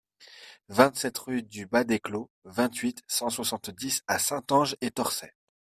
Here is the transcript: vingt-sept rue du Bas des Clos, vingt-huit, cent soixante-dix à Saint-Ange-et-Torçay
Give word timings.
vingt-sept 0.69 1.15
rue 1.19 1.43
du 1.43 1.67
Bas 1.67 1.83
des 1.83 1.99
Clos, 1.99 2.31
vingt-huit, 2.43 3.03
cent 3.07 3.29
soixante-dix 3.29 4.01
à 4.07 4.17
Saint-Ange-et-Torçay 4.17 5.35